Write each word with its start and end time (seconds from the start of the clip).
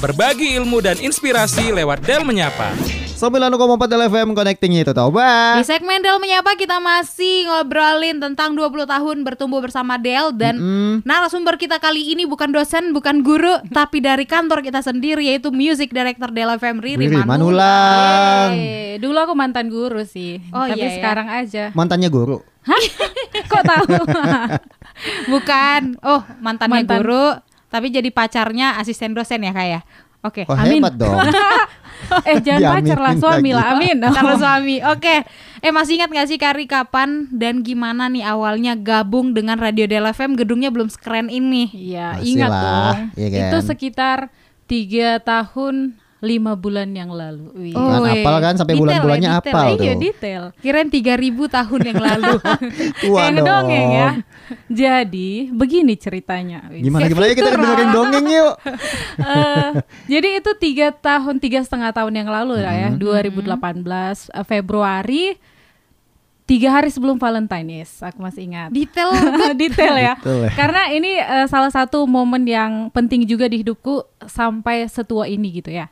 Berbagi 0.00 0.56
ilmu 0.56 0.80
dan 0.80 0.96
inspirasi 0.96 1.76
lewat 1.76 2.00
Del 2.00 2.24
Menyapa. 2.24 2.72
9,4 3.12 3.52
LFM 3.92 4.32
connecting 4.32 4.80
itu 4.80 4.96
Toba. 4.96 5.60
Di 5.60 5.64
segmen 5.68 6.00
Del 6.00 6.16
Menyapa 6.16 6.56
kita 6.56 6.80
masih 6.80 7.44
ngobrolin 7.44 8.16
tentang 8.16 8.56
20 8.56 8.88
tahun 8.88 9.16
bertumbuh 9.20 9.60
bersama 9.60 10.00
Del 10.00 10.32
dan 10.32 10.56
Mm-mm. 10.56 10.92
narasumber 11.04 11.60
kita 11.60 11.76
kali 11.76 12.16
ini 12.16 12.24
bukan 12.24 12.48
dosen, 12.48 12.96
bukan 12.96 13.20
guru, 13.20 13.60
tapi 13.76 14.00
dari 14.00 14.24
kantor 14.24 14.64
kita 14.64 14.80
sendiri 14.80 15.28
yaitu 15.28 15.52
Music 15.52 15.92
Director 15.92 16.32
Del 16.32 16.48
FM 16.56 16.80
Riri, 16.80 17.12
Riri 17.12 17.20
Manulang. 17.20 18.56
Eh, 18.56 18.96
dulu 18.96 19.20
aku 19.20 19.36
mantan 19.36 19.68
guru 19.68 20.00
sih, 20.02 20.40
Oh, 20.48 20.64
tapi 20.64 20.80
iya 20.80 20.88
ya. 20.88 20.96
sekarang 20.96 21.28
aja. 21.28 21.64
Mantannya 21.76 22.08
guru. 22.08 22.40
Kok 23.52 23.62
tahu? 23.62 23.84
Bukan. 25.32 25.80
Oh, 26.00 26.24
mantannya 26.40 26.88
Mantan. 26.88 26.98
guru, 27.04 27.24
tapi 27.70 27.88
jadi 27.88 28.10
pacarnya 28.10 28.76
asisten 28.76 29.14
dosen 29.14 29.40
ya 29.40 29.54
kayak. 29.54 29.82
Oke. 30.20 30.44
Oh 30.44 30.52
Amin. 30.52 30.84
hebat 30.84 30.94
dong. 31.00 31.16
eh 32.28 32.36
jangan 32.44 32.76
pacar 32.76 32.98
lah 33.00 33.14
suami 33.16 33.50
lagi. 33.50 33.56
lah, 33.56 33.66
amin. 33.72 33.96
Kalau 34.20 34.34
suami. 34.36 34.76
Oke. 34.84 35.24
Eh 35.60 35.72
masih 35.72 35.96
ingat 35.96 36.12
gak 36.12 36.28
sih 36.28 36.36
Kari 36.36 36.68
kapan 36.68 37.28
dan 37.32 37.64
gimana 37.64 38.08
nih 38.08 38.24
awalnya 38.24 38.76
gabung 38.76 39.32
dengan 39.32 39.56
Radio 39.56 39.88
Del 39.88 40.04
FM 40.04 40.36
gedungnya 40.36 40.68
belum 40.68 40.92
sekeren 40.92 41.32
ini? 41.32 41.72
Iya, 41.72 42.20
ingat 42.20 42.50
dong. 42.52 42.96
iya 43.16 43.28
kan? 43.28 43.40
Itu 43.48 43.58
sekitar 43.64 44.18
tiga 44.64 45.20
tahun 45.20 45.96
lima 46.20 46.52
bulan 46.52 46.92
yang 46.92 47.08
lalu. 47.08 47.48
Wih. 47.56 47.72
Oh, 47.72 47.88
Kan 47.88 48.00
weh. 48.04 48.20
apal 48.20 48.36
kan 48.44 48.54
sampai 48.60 48.76
Detail 48.76 48.84
bulan-bulannya 48.84 49.28
ya, 49.28 49.36
detail. 49.40 49.52
apal 49.56 49.68
iya 49.80 49.92
tuh. 49.92 50.00
detail. 50.00 50.42
Kirain 50.60 50.88
3000 50.92 51.56
tahun 51.56 51.80
yang 51.80 52.00
lalu. 52.00 52.32
Tua 53.04 53.24
dong. 53.32 53.66
ya. 53.72 54.08
Jadi 54.82 55.48
begini 55.50 55.94
ceritanya. 55.94 56.66
Gimana 56.68 57.04
Kayak 57.04 57.10
gimana 57.10 57.24
ya 57.24 57.34
kita 57.34 57.50
dengerin 57.54 57.90
dongeng 57.90 58.26
yuk. 58.28 58.54
Eh, 59.20 59.70
jadi 60.08 60.40
itu 60.40 60.50
tiga 60.56 60.90
tahun 60.90 61.38
tiga 61.38 61.60
setengah 61.60 61.92
tahun 61.92 62.24
yang 62.24 62.28
lalu 62.28 62.58
lah 62.58 62.72
ya 62.72 62.88
Hmm. 62.90 62.98
2018 62.98 63.46
eh, 64.32 64.42
Februari 64.42 65.24
tiga 66.42 66.72
hari 66.72 66.90
sebelum 66.90 67.14
Valentines 67.14 68.00
aku 68.00 68.18
masih 68.18 68.48
ingat 68.48 68.72
Detail. 68.72 69.12
detail 69.60 69.94
ya 69.94 70.14
Detail 70.18 70.40
ya. 70.48 70.52
karena 70.56 70.82
ini 70.90 71.12
eh, 71.14 71.46
salah 71.46 71.70
satu 71.70 72.02
momen 72.04 72.42
yang 72.42 72.88
penting 72.90 73.22
juga 73.22 73.46
di 73.46 73.62
hidupku 73.62 74.02
sampai 74.24 74.88
setua 74.88 75.28
ini 75.28 75.60
gitu 75.60 75.70
ya 75.70 75.86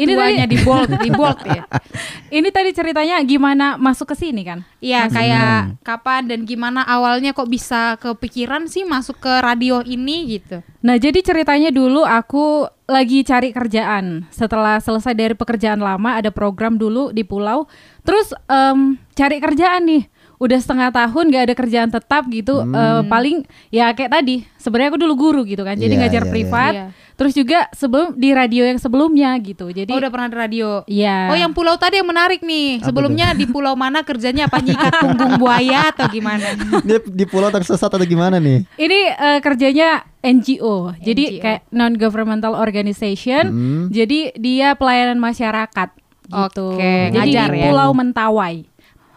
ini 0.00 0.12
Tuanya 0.16 0.44
tadi 0.44 0.52
di 0.52 0.58
bold, 0.64 0.90
di 1.02 1.10
bold 1.12 1.38
ya. 1.46 1.62
ini 2.38 2.48
tadi 2.50 2.70
ceritanya 2.72 3.20
gimana 3.22 3.76
masuk 3.76 4.12
ke 4.12 4.16
sini 4.16 4.42
kan 4.42 4.64
Iya, 4.80 5.10
kayak 5.10 5.82
kapan 5.82 6.30
dan 6.30 6.46
gimana 6.46 6.86
awalnya 6.86 7.34
kok 7.34 7.50
bisa 7.50 7.98
kepikiran 7.98 8.70
sih 8.70 8.86
masuk 8.86 9.18
ke 9.18 9.32
radio 9.42 9.82
ini 9.82 10.38
gitu. 10.38 10.62
Nah, 10.86 10.94
jadi 11.00 11.18
ceritanya 11.22 11.74
dulu 11.74 12.06
aku 12.06 12.70
lagi 12.86 13.26
cari 13.26 13.50
kerjaan. 13.50 14.30
Setelah 14.30 14.78
selesai 14.78 15.12
dari 15.18 15.34
pekerjaan 15.34 15.82
lama, 15.82 16.14
ada 16.14 16.30
program 16.30 16.78
dulu 16.78 17.10
di 17.10 17.26
pulau. 17.26 17.66
Terus 18.06 18.30
em, 18.46 18.94
cari 19.18 19.42
kerjaan 19.42 19.82
nih. 19.90 20.02
Udah 20.36 20.58
setengah 20.58 20.92
tahun 20.92 21.24
gak 21.28 21.44
ada 21.48 21.54
kerjaan 21.54 21.88
tetap 21.88 22.28
gitu. 22.28 22.60
Eh, 22.62 23.02
paling 23.06 23.42
ya 23.68 23.92
kayak 23.92 24.12
tadi. 24.12 24.44
Sebenarnya 24.56 24.92
aku 24.92 25.00
dulu 25.00 25.14
guru 25.16 25.40
gitu 25.42 25.62
kan. 25.62 25.74
Jadi 25.74 25.94
Iya, 25.94 26.00
ngajar 26.04 26.22
iya, 26.22 26.28
iya. 26.28 26.32
privat. 26.32 26.74
Iya. 26.74 26.86
Terus 27.16 27.32
juga 27.32 27.64
sebelum 27.72 28.12
di 28.12 28.28
radio 28.30 28.68
yang 28.68 28.76
sebelumnya 28.76 29.32
gitu. 29.40 29.72
Jadi 29.72 29.88
Oh, 29.88 29.96
udah 29.96 30.12
pernah 30.12 30.28
di 30.28 30.36
radio. 30.36 30.68
Iya. 30.84 31.32
Oh, 31.32 31.38
yang 31.38 31.56
pulau 31.56 31.80
tadi 31.80 31.96
yang 31.96 32.04
menarik 32.04 32.44
nih. 32.44 32.84
Apa 32.84 32.92
Sebelumnya 32.92 33.32
di 33.32 33.48
pulau 33.48 33.72
mana 33.72 34.04
kerjanya 34.04 34.44
apa 34.44 34.60
nyikat 34.60 34.92
punggung 35.00 35.40
buaya 35.40 35.88
atau 35.88 36.12
gimana? 36.12 36.44
Dia 36.84 37.00
di 37.00 37.24
pulau 37.24 37.48
tersesat 37.48 37.88
atau 37.88 38.04
gimana 38.04 38.36
nih? 38.36 38.68
Ini 38.76 38.98
eh, 39.16 39.38
kerjanya 39.40 40.04
NGO, 40.20 40.92
jadi 40.98 41.24
NGO. 41.24 41.40
kayak 41.40 41.60
non 41.70 41.94
governmental 41.94 42.52
organization. 42.52 43.44
Hmm. 43.46 43.84
Jadi 43.88 44.34
dia 44.36 44.74
pelayanan 44.74 45.16
masyarakat 45.16 45.88
gitu. 46.26 46.66
Oke, 46.74 46.82
jadi 47.08 47.14
ngajar 47.14 47.48
di 47.48 47.58
ya. 47.62 47.64
Pulau 47.70 47.90
Mentawai, 47.94 48.56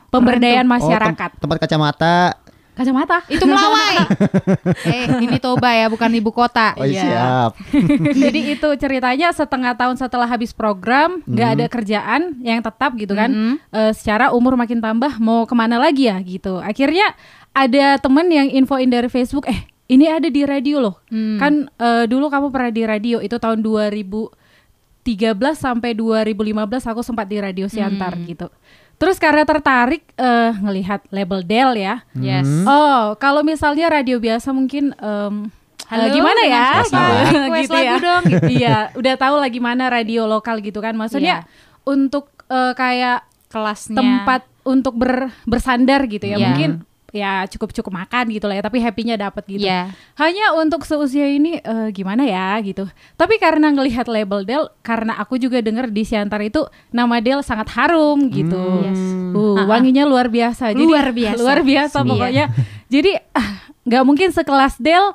pemberdayaan 0.09 0.63
Oh, 0.63 0.69
tem- 0.69 0.75
masyarakat. 0.81 1.29
tempat 1.38 1.57
kacamata. 1.57 2.16
Kacamata. 2.73 3.28
Itu 3.28 3.44
Melawai. 3.44 4.07
eh, 4.88 5.03
ini 5.19 5.35
Toba 5.35 5.75
ya, 5.75 5.91
bukan 5.91 6.07
ibu 6.16 6.31
kota. 6.31 6.79
Oh 6.79 6.88
Iya. 6.88 7.03
siap. 7.03 7.51
jadi 8.23 8.56
itu 8.56 8.69
ceritanya 8.79 9.35
setengah 9.35 9.75
tahun 9.75 10.00
setelah 10.00 10.23
habis 10.23 10.56
program 10.56 11.19
nggak 11.28 11.44
Hmm. 11.44 11.56
ada 11.59 11.66
kerjaan 11.67 12.22
yang 12.39 12.63
tetap 12.63 12.95
gitu 12.95 13.11
kan. 13.11 13.28
Mhm. 13.28 13.56
Eh, 13.67 13.91
secara 13.91 14.31
umur 14.31 14.56
makin 14.56 14.79
tambah 14.79 15.19
mau 15.19 15.44
ke 15.44 15.51
mana 15.51 15.75
lagi 15.75 16.07
ya 16.07 16.16
gitu. 16.23 16.55
Akhirnya 16.57 17.11
ada 17.51 18.00
temen 18.00 18.31
yang 18.31 18.47
infoin 18.47 18.88
dari 18.88 19.11
Facebook, 19.11 19.44
eh 19.45 19.59
ini 19.91 20.07
ada 20.07 20.31
di 20.31 20.47
radio 20.47 20.79
loh. 20.79 21.03
Hmm. 21.11 21.35
Kan 21.35 21.53
eh, 21.75 22.07
dulu 22.07 22.31
kamu 22.31 22.47
pernah 22.47 22.72
di 22.72 22.88
radio 22.88 23.19
itu 23.19 23.35
tahun 23.35 23.59
2013 23.59 24.31
sampai 25.51 25.91
2015 25.91 26.55
aku 26.85 27.01
sempat 27.01 27.28
di 27.28 27.44
radio 27.44 27.67
Siantar 27.67 28.16
Hmm. 28.16 28.23
gitu. 28.23 28.47
Terus 28.99 29.15
karena 29.15 29.47
tertarik 29.47 30.03
eh, 30.19 30.51
ngelihat 30.59 31.07
label 31.09 31.39
Dell 31.47 31.71
ya. 31.79 32.03
Yes. 32.19 32.43
Hmm. 32.43 32.67
Oh, 32.67 33.03
kalau 33.15 33.47
misalnya 33.47 33.87
radio 33.87 34.19
biasa 34.19 34.51
mungkin 34.51 34.91
em, 34.99 35.47
Halo, 35.87 36.05
eh, 36.05 36.11
gimana 36.13 36.41
dengan 36.43 36.53
ya? 36.53 36.67
Gitu, 36.83 36.99
Request 37.47 37.63
gitu 37.63 37.73
lagu 37.73 37.87
ya. 37.87 37.95
dong, 37.97 38.23
gitu. 38.27 38.45
iya, 38.59 38.77
udah 38.93 39.13
tahu 39.15 39.35
lah 39.39 39.49
gimana 39.49 39.83
radio 39.87 40.27
lokal 40.27 40.59
gitu 40.59 40.83
kan. 40.83 40.93
Maksudnya 40.99 41.47
untuk 41.87 42.29
eh, 42.51 42.75
kayak 42.75 43.23
Kelasnya. 43.49 43.97
tempat 43.97 44.45
untuk 44.67 44.93
ber, 44.99 45.31
bersandar 45.49 46.05
gitu 46.05 46.27
ya. 46.29 46.37
Iya. 46.37 46.45
Mungkin 46.51 46.69
ya 47.09 47.46
cukup-cukup 47.46 47.90
makan 47.90 48.30
gitu 48.30 48.46
lah 48.46 48.56
ya, 48.56 48.64
tapi 48.64 48.78
happy-nya 48.78 49.16
dapat 49.16 49.44
gitu. 49.46 49.66
Iya. 49.66 49.90
Hanya 50.16 50.53
untuk 50.53 50.84
seusia 50.84 51.25
ini 51.25 51.58
eh, 51.58 51.90
gimana 51.90 52.22
ya 52.24 52.58
gitu. 52.59 52.86
Tapi 53.14 53.38
karena 53.38 53.70
ngelihat 53.70 54.06
label 54.06 54.44
Del, 54.44 54.70
karena 54.80 55.18
aku 55.18 55.36
juga 55.36 55.58
dengar 55.59 55.88
di 55.88 56.02
Siantar 56.02 56.40
itu 56.40 56.64
nama 56.90 57.18
Del 57.18 57.42
sangat 57.42 57.70
harum 57.74 58.30
gitu. 58.30 58.62
Yes. 58.86 59.02
Uh, 59.30 59.58
Ah, 59.58 59.62
ah. 59.62 59.66
wanginya 59.68 60.03
luar 60.03 60.28
biasa. 60.28 60.74
Jadi 60.74 60.84
Luar 60.84 61.09
biasa. 61.09 61.40
Luar 61.42 61.59
biasa 61.62 61.97
Iya. 62.02 62.08
pokoknya. 62.08 62.46
Jadi 62.88 63.12
ah, 63.31 63.50
nggak 63.84 64.03
mungkin 64.03 64.30
sekelas 64.30 64.78
Del 64.78 65.06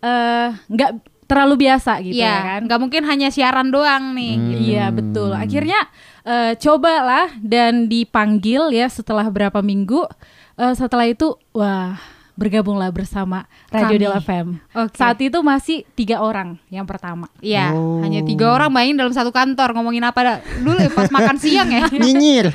eh, 0.00 0.48
nggak 0.66 0.90
terlalu 1.26 1.62
biasa 1.62 2.02
gitu 2.02 2.18
Iya, 2.18 2.26
ya 2.26 2.38
kan. 2.42 2.60
nggak 2.66 2.80
mungkin 2.82 3.02
hanya 3.06 3.28
siaran 3.30 3.70
doang 3.70 4.14
nih. 4.14 4.34
Hmm. 4.34 4.46
gitu. 4.50 4.62
Iya 4.70 4.84
betul. 4.90 5.30
Akhirnya 5.30 5.80
eh, 6.22 6.52
cobalah 6.58 7.30
dan 7.38 7.86
dipanggil 7.86 8.70
ya 8.70 8.86
setelah 8.86 9.26
berapa 9.26 9.58
minggu. 9.60 10.06
Eh, 10.54 10.74
setelah 10.74 11.04
itu 11.04 11.34
wah 11.50 11.98
bergabunglah 12.32 12.88
bersama 12.88 13.44
Radio 13.68 14.00
Kami. 14.00 14.00
Del 14.00 14.14
FM. 14.16 14.46
Oke. 14.72 14.96
Saat 14.96 15.20
itu 15.20 15.44
masih 15.44 15.84
tiga 15.92 16.24
orang 16.24 16.56
yang 16.68 16.88
pertama. 16.88 17.28
Iya, 17.38 17.76
Oh. 17.76 18.00
hanya 18.00 18.24
tiga 18.24 18.48
orang 18.50 18.72
bayangin 18.72 18.96
dalam 18.96 19.12
satu 19.12 19.28
kantor 19.28 19.76
ngomongin 19.76 20.00
apa 20.00 20.20
dah. 20.24 20.36
dulu 20.56 20.80
ya, 20.80 20.88
pas 20.88 21.12
makan 21.12 21.36
siang 21.36 21.68
ya. 21.68 21.84
Nyinyir. 21.92 22.48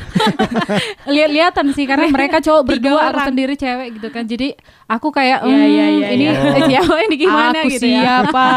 Lihat-lihatan 1.05 1.69
sih 1.73 1.85
karena 1.85 2.09
mereka 2.09 2.41
cowok 2.41 2.61
Tiga 2.65 2.69
berdua 2.73 3.01
aku 3.09 3.19
sendiri 3.29 3.53
cewek 3.53 3.87
gitu 3.95 4.07
kan. 4.09 4.25
Jadi 4.25 4.57
aku 4.85 5.07
kayak 5.09 5.45
Iya, 5.45 5.53
"Hmm, 5.53 5.69
iya, 5.69 5.85
iya, 5.87 6.07
ini 6.09 6.23
iya. 6.23 6.33
siapa 6.71 6.95
ini 7.03 7.15
gimana 7.15 7.57
Aku 7.61 7.69
gitu 7.69 7.85
ya. 7.85 8.01
siapa? 8.25 8.49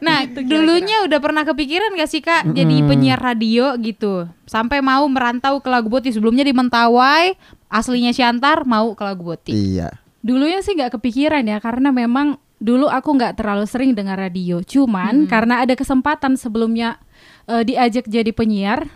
nah, 0.00 0.18
dulunya 0.28 1.00
udah 1.02 1.16
pernah 1.16 1.44
kepikiran 1.44 1.92
gak 1.94 2.08
sih 2.08 2.20
kak 2.20 2.44
jadi 2.46 2.76
penyiar 2.84 3.20
radio 3.20 3.72
gitu, 3.76 4.28
sampai 4.44 4.80
mau 4.80 5.04
merantau 5.06 5.60
ke 5.60 5.68
Lagu 5.68 5.88
Boti 5.88 6.08
sebelumnya 6.08 6.42
di 6.42 6.52
Mentawai, 6.52 7.36
aslinya 7.66 8.10
Siantar 8.10 8.62
mau 8.64 8.94
ke 8.94 9.02
Lagu 9.02 9.22
Boti. 9.22 9.52
Iya. 9.52 9.90
Dulunya 10.20 10.58
sih 10.60 10.74
nggak 10.74 10.98
kepikiran 10.98 11.46
ya 11.46 11.58
karena 11.58 11.90
memang 11.90 12.36
dulu 12.56 12.88
aku 12.88 13.14
nggak 13.14 13.36
terlalu 13.38 13.66
sering 13.68 13.92
dengar 13.92 14.16
radio. 14.16 14.58
Cuman 14.60 15.26
karena 15.26 15.62
ada 15.62 15.74
kesempatan 15.74 16.34
sebelumnya 16.34 16.98
eh, 17.46 17.62
diajak 17.62 18.06
jadi 18.06 18.30
penyiar, 18.32 18.90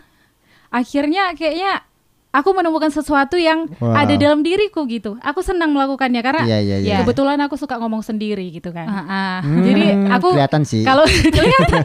akhirnya 0.68 1.34
kayaknya 1.34 1.82
aku 2.30 2.54
menemukan 2.54 2.94
sesuatu 2.94 3.34
yang 3.34 3.66
Wow. 3.82 3.94
ada 3.94 4.14
dalam 4.14 4.40
diriku 4.42 4.86
gitu. 4.86 5.18
Aku 5.18 5.42
senang 5.42 5.74
melakukannya 5.74 6.22
karena 6.22 6.42
Iya 6.46 6.58
iya 6.62 6.76
iya. 6.78 6.96
kebetulan 7.02 7.38
aku 7.42 7.58
suka 7.58 7.74
ngomong 7.78 8.06
sendiri 8.06 8.46
gitu 8.50 8.70
kan. 8.70 8.86
Ah, 8.86 9.02
ah. 9.02 9.36
Hmm, 9.42 9.66
Jadi 9.66 9.82
aku 10.08 10.28
kelihatan 10.38 10.62
sih. 10.62 10.82
Kalau 10.86 11.02
kelihatan 11.36 11.82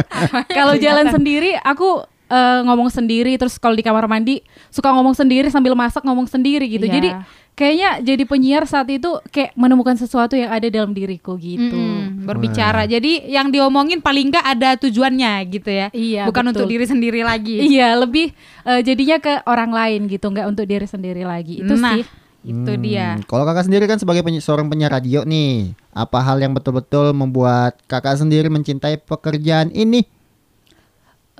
kalau 0.58 0.74
jalan 0.78 1.10
sendiri 1.10 1.58
aku 1.58 2.06
eh, 2.30 2.60
ngomong 2.62 2.88
sendiri 2.88 3.34
terus 3.34 3.58
kalau 3.58 3.74
di 3.74 3.82
kamar 3.82 4.06
mandi 4.06 4.40
suka 4.70 4.88
ngomong 4.88 5.12
sendiri 5.12 5.50
sambil 5.50 5.74
masak 5.74 6.06
ngomong 6.06 6.24
sendiri 6.24 6.70
gitu. 6.70 6.86
Iya. 6.86 6.94
Jadi 6.96 7.10
kayaknya 7.50 7.90
jadi 8.00 8.22
penyiar 8.24 8.64
saat 8.64 8.88
itu 8.88 9.20
kayak 9.28 9.52
menemukan 9.52 9.92
sesuatu 9.92 10.32
yang 10.32 10.48
ada 10.48 10.64
dalam 10.72 10.96
diriku 10.96 11.36
gitu. 11.36 11.76
Mm-mm, 11.76 12.24
berbicara. 12.24 12.86
Jadi 12.86 13.28
yang 13.28 13.52
diomongin 13.52 14.00
paling 14.00 14.32
nggak 14.32 14.46
ada 14.48 14.80
tujuannya 14.80 15.32
gitu 15.50 15.68
ya. 15.68 15.86
Iya, 15.92 16.24
Bukan 16.24 16.44
untuk 16.48 16.64
betul. 16.64 16.72
diri 16.72 16.86
sendiri 16.88 17.20
lagi. 17.20 17.60
Iya, 17.60 17.98
lebih 17.98 18.32
eh, 18.64 18.80
jadinya 18.80 19.18
ke 19.18 19.44
orang 19.44 19.74
lain 19.74 20.08
gitu, 20.08 20.24
nggak 20.24 20.46
untuk 20.48 20.64
diri 20.64 20.86
sendiri 20.88 21.26
lagi. 21.26 21.60
Itu 21.60 21.76
nah, 21.76 21.98
sih. 21.98 22.06
itu 22.40 22.72
Hmm, 22.72 22.80
dia. 22.80 23.20
Kalau 23.28 23.44
kakak 23.44 23.68
sendiri 23.68 23.84
kan 23.84 24.00
sebagai 24.00 24.24
penyi- 24.24 24.40
seorang 24.40 24.72
penyiar 24.72 24.88
radio 24.88 25.28
nih, 25.28 25.76
apa 25.92 26.24
hal 26.24 26.40
yang 26.40 26.56
betul-betul 26.56 27.12
membuat 27.12 27.76
kakak 27.84 28.16
sendiri 28.16 28.48
mencintai 28.48 28.96
pekerjaan 28.96 29.68
ini? 29.76 30.08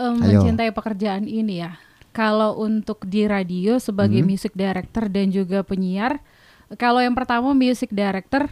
Ayo. 0.01 0.41
mencintai 0.41 0.73
pekerjaan 0.73 1.25
ini 1.25 1.61
ya. 1.61 1.77
Kalau 2.11 2.57
untuk 2.57 3.05
di 3.05 3.23
radio 3.25 3.77
sebagai 3.77 4.19
Hmm. 4.19 4.29
music 4.29 4.53
director 4.53 5.07
dan 5.07 5.29
juga 5.29 5.61
penyiar, 5.61 6.19
kalau 6.75 6.99
yang 6.99 7.13
pertama 7.13 7.53
music 7.53 7.91
director 7.91 8.49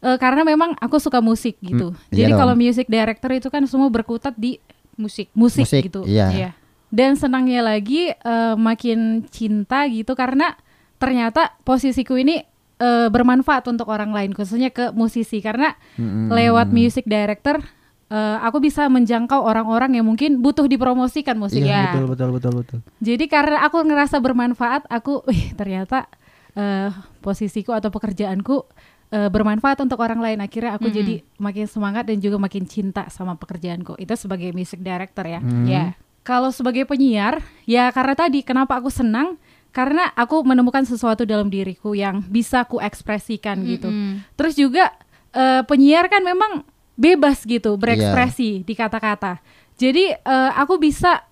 eh, 0.00 0.16
karena 0.16 0.44
memang 0.44 0.76
aku 0.78 0.96
suka 0.96 1.18
musik 1.18 1.56
gitu. 1.58 1.90
Hmm, 1.90 2.00
Jadi 2.08 2.32
kalau 2.34 2.52
music 2.54 2.86
director 2.86 3.32
itu 3.32 3.48
kan 3.48 3.64
semua 3.64 3.88
berkutat 3.88 4.32
di 4.34 4.60
musik. 4.94 5.32
musik, 5.32 5.64
Musik, 5.64 5.82
gitu. 5.82 6.04
iya. 6.04 6.52
Dan 6.88 7.16
senangnya 7.16 7.64
lagi 7.64 8.12
eh, 8.12 8.54
makin 8.54 9.24
cinta 9.26 9.82
gitu 9.84 10.12
karena 10.12 10.54
ternyata 10.96 11.56
posisiku 11.60 12.14
ini 12.14 12.44
eh, 12.76 13.08
bermanfaat 13.08 13.64
untuk 13.66 13.88
orang 13.88 14.12
lain 14.12 14.30
khususnya 14.30 14.68
ke 14.68 14.92
musisi 14.92 15.40
karena 15.40 15.72
Mm-mm. 15.94 16.28
lewat 16.28 16.68
music 16.68 17.04
director 17.04 17.64
eh, 18.08 18.36
aku 18.40 18.58
bisa 18.58 18.86
menjangkau 18.86 19.40
orang-orang 19.40 19.96
yang 19.96 20.06
mungkin 20.06 20.40
butuh 20.40 20.64
dipromosikan 20.64 21.36
musiknya. 21.36 21.68
Iya, 21.68 21.78
Ya. 21.78 21.84
betul 21.92 22.04
betul 22.10 22.28
betul 22.32 22.52
betul. 22.60 22.78
Jadi 23.00 23.24
karena 23.26 23.62
aku 23.62 23.80
ngerasa 23.80 24.16
bermanfaat, 24.18 24.88
aku, 24.88 25.24
wih 25.24 25.52
ternyata 25.54 26.06
eh, 26.54 26.88
posisiku 27.18 27.74
atau 27.74 27.90
pekerjaanku 27.90 28.62
eh, 29.10 29.26
bermanfaat 29.26 29.78
untuk 29.82 29.98
orang 29.98 30.18
lain. 30.18 30.38
Akhirnya 30.38 30.74
aku 30.74 30.86
Mhm. 30.86 30.94
jadi 30.94 31.14
makin 31.38 31.66
semangat 31.66 32.06
dan 32.06 32.18
juga 32.18 32.38
makin 32.38 32.66
cinta 32.66 33.06
sama 33.10 33.34
pekerjaanku. 33.34 33.94
Itu 33.98 34.14
sebagai 34.14 34.50
music 34.50 34.78
director 34.78 35.22
ya. 35.22 35.38
Hmm. 35.42 35.66
Ya. 35.66 35.84
Kalau 36.22 36.48
sebagai 36.50 36.88
penyiar, 36.88 37.44
ya 37.62 37.90
karena 37.90 38.16
tadi 38.16 38.40
kenapa 38.40 38.80
aku 38.80 38.88
senang? 38.88 39.36
Karena 39.74 40.06
aku 40.14 40.46
menemukan 40.46 40.86
sesuatu 40.86 41.26
dalam 41.26 41.50
diriku 41.50 41.92
yang 41.92 42.22
bisa 42.24 42.62
ku 42.64 42.78
ekspresikan 42.78 43.58
gitu. 43.66 43.90
Mm-mm. 43.90 44.22
Terus 44.38 44.54
juga 44.54 44.94
eh, 45.34 45.66
penyiar 45.66 46.06
kan 46.06 46.22
memang 46.22 46.62
bebas 46.94 47.42
gitu 47.42 47.74
berekspresi 47.76 48.62
di 48.62 48.74
kata-kata. 48.74 49.38
Jadi 49.74 50.14
eh, 50.14 50.50
aku 50.54 50.78
bisa 50.78 51.22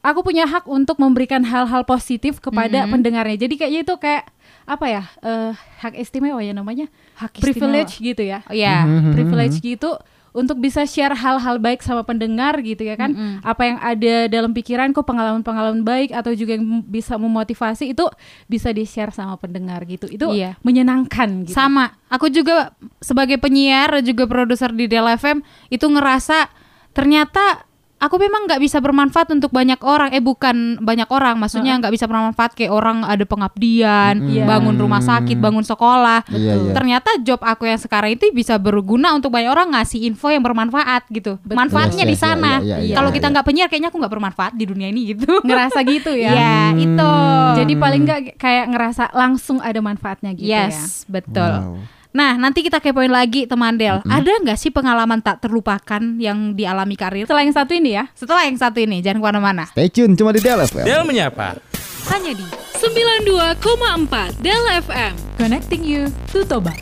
aku 0.00 0.24
punya 0.24 0.48
hak 0.48 0.64
untuk 0.66 0.96
memberikan 0.96 1.44
hal-hal 1.44 1.84
positif 1.84 2.40
kepada 2.40 2.84
Mhm. 2.84 2.90
pendengarnya. 2.90 3.36
Jadi 3.38 3.54
kayaknya 3.54 3.80
itu 3.84 3.94
kayak 3.96 4.24
apa 4.66 4.86
ya? 4.86 5.02
eh, 5.20 5.52
hak 5.80 5.94
istimewa 5.94 6.40
ya 6.40 6.50
namanya? 6.50 6.86
Hak 7.16 7.36
Privilege 7.36 7.98
gitu 7.98 8.22
ya. 8.22 8.40
Oh, 8.46 8.54
ya. 8.54 8.86
Mhm. 8.86 9.12
Privilege 9.12 9.56
gitu 9.60 9.94
untuk 10.30 10.62
bisa 10.62 10.86
share 10.86 11.14
hal-hal 11.14 11.58
baik 11.58 11.82
sama 11.82 12.06
pendengar 12.06 12.58
gitu 12.62 12.86
ya 12.86 12.94
kan. 12.94 13.10
Mm-mm. 13.10 13.42
Apa 13.42 13.62
yang 13.66 13.78
ada 13.82 14.14
dalam 14.30 14.54
pikiranku 14.54 15.02
pengalaman-pengalaman 15.02 15.82
baik 15.82 16.14
atau 16.14 16.30
juga 16.32 16.54
yang 16.54 16.82
bisa 16.86 17.18
memotivasi 17.18 17.90
itu 17.90 18.06
bisa 18.46 18.70
di-share 18.70 19.10
sama 19.10 19.34
pendengar 19.36 19.82
gitu. 19.86 20.06
Itu 20.06 20.30
Iya. 20.30 20.54
menyenangkan 20.62 21.50
gitu. 21.50 21.56
Sama. 21.56 21.98
Aku 22.06 22.30
juga 22.30 22.74
sebagai 23.02 23.38
penyiar 23.38 24.02
juga 24.02 24.26
produser 24.26 24.70
di 24.70 24.86
Del 24.86 25.06
FM 25.10 25.42
itu 25.66 25.86
ngerasa 25.86 26.50
ternyata 26.90 27.69
aku 28.00 28.16
memang 28.16 28.48
nggak 28.48 28.60
bisa 28.64 28.80
bermanfaat 28.80 29.28
untuk 29.30 29.52
banyak 29.52 29.76
orang. 29.84 30.10
Eh 30.16 30.24
bukan 30.24 30.80
banyak 30.80 31.06
orang, 31.12 31.36
maksudnya 31.36 31.76
nggak 31.76 31.92
bisa 31.92 32.08
bermanfaat 32.08 32.56
kayak 32.56 32.72
orang 32.72 33.04
ada 33.04 33.22
pengabdian, 33.28 34.24
Iya. 34.24 34.48
bangun 34.48 34.74
rumah 34.80 35.04
sakit, 35.04 35.36
bangun 35.36 35.62
sekolah. 35.62 36.24
Iya, 36.32 36.52
iya. 36.56 36.72
Ternyata 36.72 37.20
job 37.20 37.44
aku 37.44 37.68
yang 37.68 37.76
sekarang 37.76 38.16
itu 38.16 38.32
bisa 38.32 38.56
berguna 38.56 39.12
untuk 39.12 39.28
banyak 39.28 39.52
orang 39.52 39.76
ngasih 39.76 40.08
info 40.08 40.32
yang 40.32 40.40
bermanfaat 40.40 41.06
gitu. 41.12 41.36
Betul. 41.44 41.56
Manfaatnya 41.60 42.08
Yes, 42.08 42.10
di 42.10 42.16
yes, 42.16 42.24
sana. 42.24 42.52
iya, 42.64 42.64
iya, 42.64 42.76
iya, 42.90 42.94
Kalau 42.96 43.10
iya, 43.12 43.16
kita 43.20 43.26
iya. 43.28 43.32
nggak 43.36 43.46
penyiar, 43.46 43.68
kayaknya 43.68 43.88
aku 43.92 43.98
nggak 44.00 44.14
bermanfaat 44.16 44.52
di 44.56 44.64
dunia 44.64 44.88
ini 44.88 45.00
gitu. 45.12 45.28
ngerasa 45.46 45.78
gitu 45.84 46.10
ya. 46.16 46.32
Ya, 46.32 46.58
itu. 46.72 47.12
Jadi 47.60 47.72
paling 47.76 48.02
nggak 48.08 48.20
kayak 48.40 48.64
ngerasa 48.72 49.12
langsung 49.12 49.60
ada 49.60 49.78
manfaatnya 49.84 50.32
gitu 50.32 50.48
ya. 50.48 50.72
yes, 50.72 51.04
betul. 51.04 51.76
Wow. 51.76 51.99
Nah, 52.10 52.34
nanti 52.34 52.66
kita 52.66 52.82
kepoin 52.82 53.10
lagi 53.10 53.46
teman 53.46 53.78
Del. 53.78 54.02
Ada 54.02 54.42
nggak 54.42 54.58
sih 54.58 54.74
pengalaman 54.74 55.22
tak 55.22 55.46
terlupakan 55.46 56.02
yang 56.18 56.58
dialami 56.58 56.98
karir? 56.98 57.22
Setelah 57.22 57.46
yang 57.46 57.54
satu 57.54 57.72
ini 57.78 57.90
ya. 57.94 58.04
Setelah 58.18 58.42
yang 58.50 58.58
satu 58.58 58.78
ini, 58.82 58.98
jangan 58.98 59.22
ke 59.22 59.26
mana-mana. 59.30 59.64
Stay 59.70 59.86
tune 59.86 60.18
cuma 60.18 60.34
di 60.34 60.42
Del 60.42 60.58
FM. 60.58 60.86
Del 60.90 61.06
menyapa. 61.06 61.62
Hanya 62.10 62.34
di 62.34 62.46
92,4 62.82 64.42
Del 64.42 64.64
FM. 64.82 65.12
Connecting 65.38 65.82
you 65.86 66.10
to 66.34 66.42
Toba. 66.42 66.74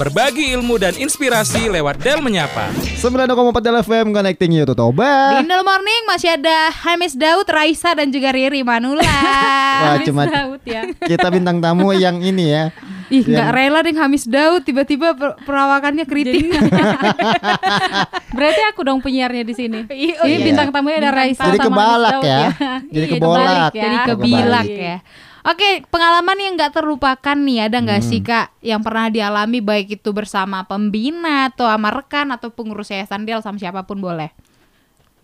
Berbagi 0.00 0.54
ilmu 0.54 0.78
dan 0.80 0.96
inspirasi 0.96 1.68
lewat 1.68 2.00
Del 2.00 2.24
menyapa. 2.24 2.72
9,4 2.96 3.60
Del 3.60 3.76
FM 3.84 4.06
connecting 4.16 4.56
you 4.56 4.64
to 4.64 4.72
di 4.72 4.80
Toba. 4.80 5.36
Indo 5.36 5.60
Morning 5.60 6.02
masih 6.08 6.32
ada 6.32 6.72
Hamis 6.72 7.12
Daud, 7.12 7.44
Raisa 7.44 7.92
dan 7.92 8.08
juga 8.08 8.32
Riri 8.32 8.64
Manula. 8.64 9.04
Wah, 9.84 10.00
cuma 10.00 10.24
Daud 10.24 10.64
ya. 10.64 10.96
kita 11.04 11.28
bintang 11.28 11.60
tamu 11.60 11.92
yang 11.92 12.24
ini 12.24 12.56
ya. 12.56 12.64
Ih, 13.08 13.20
Yang- 13.20 13.28
nggak 13.30 13.50
rela 13.50 13.78
deh 13.80 13.94
Hamis 13.94 14.24
Daud 14.24 14.62
tiba-tiba 14.62 15.12
per- 15.12 15.40
perawakannya 15.42 16.04
kritik. 16.04 16.44
Berarti 18.36 18.60
aku 18.68 18.80
dong 18.82 19.00
penyiarnya 19.00 19.42
di 19.42 19.54
sini. 19.54 19.78
Iya, 19.86 20.14
oh 20.20 20.26
Ini 20.26 20.34
iya. 20.34 20.44
bintang 20.44 20.68
tamunya 20.68 21.00
ada 21.00 21.12
Raisa 21.12 21.44
Jadi 21.46 21.58
sama 21.58 21.68
kebalak 21.68 22.12
Daud 22.12 22.24
ya. 22.24 22.48
Jadi 22.94 23.06
Iya, 23.06 23.12
kebolak. 23.14 23.70
ya. 23.70 23.82
Jadi 23.82 23.96
kebilak 24.06 24.66
ya. 24.68 24.96
Oke, 25.40 25.70
pengalaman 25.88 26.36
yang 26.36 26.52
nggak 26.54 26.74
terlupakan 26.74 27.36
nih 27.38 27.58
ada 27.64 27.78
nggak 27.78 28.00
Hmm. 28.00 28.08
sih 28.10 28.20
kak 28.20 28.52
yang 28.60 28.84
pernah 28.84 29.08
dialami 29.08 29.58
baik 29.58 29.96
itu 29.96 30.10
bersama 30.12 30.60
pembina 30.62 31.48
atau 31.48 31.64
sama 31.64 31.88
rekan 31.88 32.28
atau 32.28 32.52
pengurus 32.52 32.90
yayasan 32.90 33.24
Del 33.24 33.40
sama 33.40 33.56
siapa 33.56 33.80
pun 33.82 33.96
boleh. 33.96 34.28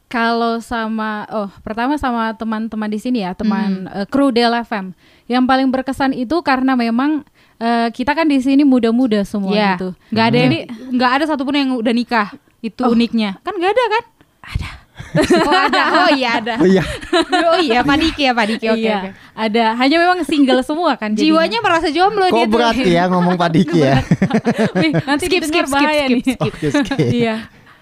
Kalau 0.07 0.63
sama 0.63 1.27
oh 1.29 1.51
pertama 1.61 1.99
sama 1.99 2.31
teman-teman 2.33 2.87
di 2.87 2.97
sini 2.97 3.21
ya, 3.21 3.35
teman 3.35 3.85
Hmm. 3.85 3.97
eh, 4.01 4.07
kru 4.07 4.31
Del 4.31 4.55
FM. 4.55 4.95
Yang 5.27 5.45
paling 5.45 5.69
berkesan 5.69 6.13
itu 6.15 6.41
karena 6.41 6.73
memang 6.73 7.27
eh, 7.57 7.89
kita 7.91 8.13
kan 8.13 8.25
di 8.25 8.39
sini 8.39 8.63
muda-muda 8.63 9.23
semua 9.23 9.51
Iya, 9.51 9.71
gitu. 9.75 9.89
nggak 10.09 10.27
ada 10.27 10.39
Jadi 10.41 10.59
nggak 10.91 11.11
ada 11.13 11.25
satupun 11.27 11.55
yang 11.55 11.71
udah 11.75 11.91
nikah. 11.91 12.29
Itu 12.61 12.87
uniknya. 12.87 13.37
Kan 13.41 13.55
nggak 13.55 13.71
ada 13.71 13.85
kan? 13.91 14.05
Ada. 14.45 14.71
oh 15.43 15.55
ada. 15.55 15.83
Oh 15.97 16.11
iya 16.11 16.31
ada. 16.39 16.55
Oh 16.57 16.67
iya. 16.67 16.83
Oh 17.47 17.59
iya 17.59 17.81
Pak 17.81 17.97
Diki 17.97 18.23
ya 18.25 18.33
Pak 18.33 18.47
Diki. 18.47 18.67
Oke 18.69 18.81
iya, 18.81 18.97
oke. 18.97 19.11
ada. 19.33 19.65
Hanya 19.75 19.97
memang 19.99 20.19
single 20.23 20.63
semua 20.63 20.95
kan 20.95 21.13
jadinya. 21.13 21.45
Jiwanya 21.45 21.59
merasa 21.61 21.89
jomblo 21.89 22.25
Kok 22.25 22.33
dia 22.33 22.45
tuh. 22.45 22.53
berat 22.53 22.77
ya 22.79 23.03
ngomong 23.07 23.35
Pak 23.35 23.51
Diki 23.53 23.79
ya? 23.81 24.01
Wih, 24.77 24.93
nanti 25.01 25.27
Skip, 25.27 25.43
skip, 25.45 25.65
skip, 25.65 25.67
bahaya 25.69 26.05
skip, 26.05 26.11
nih. 26.11 26.23
skip. 26.25 26.39
Oke, 26.41 26.67
oke. 26.73 27.05
Iya. 27.11 27.35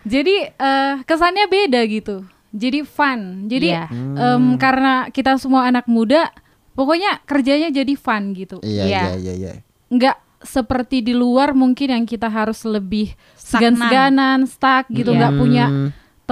Jadi 0.02 0.34
eh, 0.50 0.92
kesannya 1.04 1.46
beda 1.46 1.80
gitu. 1.86 2.16
Jadi 2.50 2.78
fun. 2.82 3.20
Jadi 3.46 3.69
Iya. 3.70 3.86
em, 3.92 4.56
karena 4.56 5.08
kita 5.08 5.36
semua 5.36 5.64
anak 5.64 5.86
muda, 5.86 6.28
pokoknya 6.72 7.20
kerjanya 7.22 7.69
jadi 7.69 7.94
fun 7.94 8.32
gitu. 8.32 8.58
Iya, 8.60 8.84
Iya. 8.84 9.02
iya, 9.02 9.12
iya, 9.16 9.32
iya. 9.34 9.52
Nggak 9.88 10.16
seperti 10.42 11.00
di 11.00 11.14
luar 11.14 11.54
mungkin 11.54 11.92
yang 11.92 12.04
kita 12.04 12.26
harus 12.26 12.64
lebih 12.64 13.14
segan-seganan, 13.38 14.44
stuck 14.44 14.90
gitu, 14.90 15.14
nggak 15.14 15.32
Hmm. 15.32 15.40
punya 15.40 15.64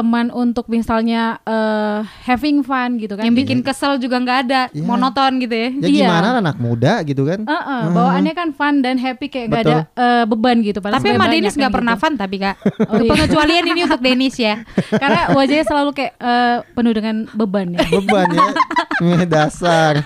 teman 0.00 0.26
untuk 0.30 0.64
misalnya 0.66 1.36
eh, 1.42 1.98
having 2.24 2.60
fun 2.60 2.96
gitu 2.96 3.14
kan. 3.14 3.22
Yang 3.22 3.36
bikin 3.38 3.58
kesel 3.60 3.96
juga 3.96 4.16
nggak 4.16 4.38
ada, 4.42 4.60
Iya. 4.68 4.80
monoton 4.82 5.36
gitu 5.38 5.52
ya. 5.52 5.68
Ya 5.70 5.84
Iya. 5.84 6.06
gimana 6.08 6.28
anak 6.40 6.56
muda 6.56 6.92
gitu 7.02 7.22
kan? 7.22 7.44
Heeh, 7.44 7.80
bawaannya 7.90 8.32
kan 8.32 8.48
fun 8.50 8.80
dan 8.80 8.96
happy 8.96 9.26
kayak 9.26 9.46
nggak 9.46 9.62
ada 9.62 9.78
eh, 9.90 10.24
beban 10.24 10.56
gitu. 10.60 10.78
padahal 10.78 10.98
Tapi 10.98 11.08
sama 11.12 11.28
Denis 11.28 11.52
nggak 11.52 11.72
pernah 11.72 11.94
gitu. 11.94 12.02
fun 12.02 12.14
tapi 12.14 12.36
kak. 12.38 12.56
Oh, 12.88 12.96
iya. 12.98 13.10
Pengecualian 13.10 13.64
ini 13.66 13.80
untuk 13.84 14.00
Denis 14.00 14.34
ya. 14.34 14.54
Karena 15.02 15.30
wajahnya 15.30 15.62
selalu 15.62 15.90
kayak 15.92 16.12
eh, 16.16 16.56
penuh 16.72 16.92
dengan 16.92 17.16
beban 17.30 17.66
ya. 17.70 17.84
Beban 17.86 18.28
ya. 18.30 18.48
Dasar. 19.30 20.00